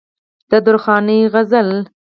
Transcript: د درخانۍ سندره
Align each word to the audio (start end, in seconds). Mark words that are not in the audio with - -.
د 0.49 0.53
درخانۍ 0.65 1.19
سندره 1.33 1.79